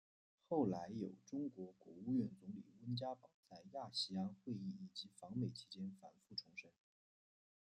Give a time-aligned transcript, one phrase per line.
[0.49, 6.71] 后来有中国国务院总理温家宝在亚细安会议以及访美期间反复重申。